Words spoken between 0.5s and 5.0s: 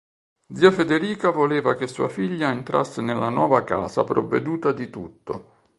Zia Federica voleva che sua figlia entrasse nella nuova casa provveduta di